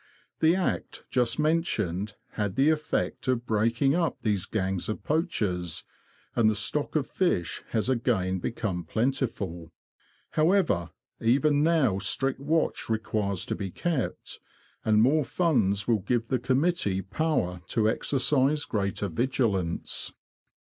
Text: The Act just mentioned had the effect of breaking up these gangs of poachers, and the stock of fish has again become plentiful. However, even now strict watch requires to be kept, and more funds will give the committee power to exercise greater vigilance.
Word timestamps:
The 0.39 0.55
Act 0.55 1.03
just 1.11 1.37
mentioned 1.37 2.15
had 2.31 2.55
the 2.55 2.71
effect 2.71 3.27
of 3.27 3.45
breaking 3.45 3.93
up 3.93 4.17
these 4.23 4.45
gangs 4.47 4.89
of 4.89 5.03
poachers, 5.03 5.83
and 6.35 6.49
the 6.49 6.55
stock 6.55 6.95
of 6.95 7.05
fish 7.05 7.61
has 7.69 7.87
again 7.87 8.39
become 8.39 8.83
plentiful. 8.83 9.71
However, 10.31 10.89
even 11.19 11.61
now 11.61 11.99
strict 11.99 12.39
watch 12.39 12.89
requires 12.89 13.45
to 13.45 13.53
be 13.53 13.69
kept, 13.69 14.39
and 14.83 15.03
more 15.03 15.23
funds 15.23 15.87
will 15.87 15.99
give 15.99 16.29
the 16.29 16.39
committee 16.39 17.03
power 17.03 17.61
to 17.67 17.87
exercise 17.87 18.65
greater 18.65 19.07
vigilance. 19.07 20.13